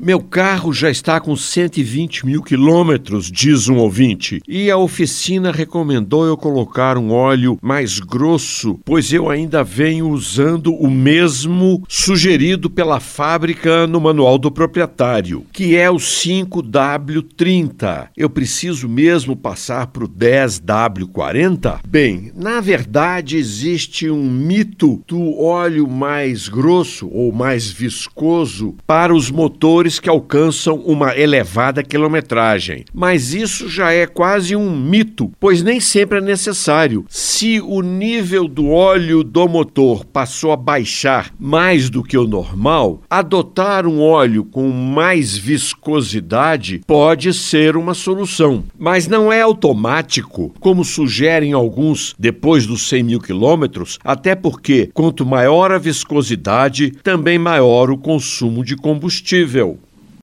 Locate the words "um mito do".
24.08-25.42